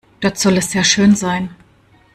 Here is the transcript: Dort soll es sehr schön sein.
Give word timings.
Dort 0.19 0.39
soll 0.39 0.57
es 0.57 0.71
sehr 0.71 0.83
schön 0.83 1.15
sein. 1.15 1.55